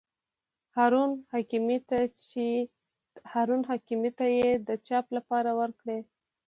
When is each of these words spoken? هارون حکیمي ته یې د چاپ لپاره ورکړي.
هارون 3.33 3.65
حکیمي 3.71 4.11
ته 4.17 4.25
یې 4.37 4.49
د 4.67 4.69
چاپ 4.87 5.05
لپاره 5.17 5.51
ورکړي. 5.59 5.99